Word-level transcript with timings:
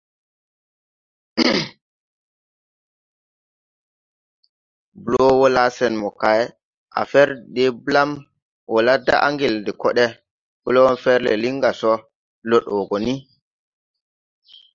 Bloon 5.03 5.37
wɔ 5.39 5.47
laa 5.55 5.69
sen 5.77 5.93
mokay, 6.01 6.41
a 6.99 7.01
fɛr 7.11 7.27
de 7.35 7.43
dee 7.53 7.71
blam 7.85 8.09
wɔ 8.71 8.77
la 8.87 8.93
daʼ 9.07 9.23
ngel 9.33 9.55
de 9.65 9.71
kode. 9.81 10.05
Bloon 10.65 10.93
fɛrle 11.03 11.31
lin 11.43 11.57
ga 11.63 11.71
so, 11.81 11.91
lod 12.49 12.63
wɔ 12.73 12.81
gɔ 12.89 12.97
ni. 13.05 13.15